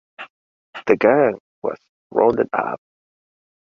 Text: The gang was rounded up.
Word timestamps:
The 0.87 0.97
gang 0.97 1.39
was 1.61 1.77
rounded 2.11 2.49
up. 2.53 2.81